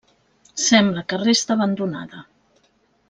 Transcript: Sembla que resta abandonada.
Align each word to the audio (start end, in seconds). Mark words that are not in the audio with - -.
Sembla 0.67 1.03
que 1.13 1.19
resta 1.25 1.55
abandonada. 1.57 2.27